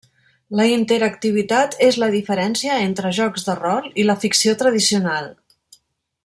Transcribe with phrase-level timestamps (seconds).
[0.59, 5.31] La interactivitat és la diferència entre jocs de rol i la ficció tradicional.